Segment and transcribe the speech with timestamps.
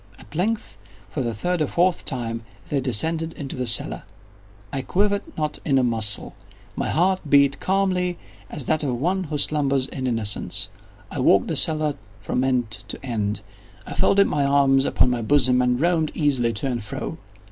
[0.17, 0.79] At length,
[1.09, 4.01] for the third or fourth time, they descended into the cellar.
[4.73, 6.33] I quivered not in a muscle.
[6.75, 8.17] My heart beat calmly
[8.49, 10.69] as that of one who slumbers in innocence.
[11.11, 13.41] I walked the cellar from end to end.
[13.85, 17.19] I folded my arms upon my bosom, and roamed easily to and fro.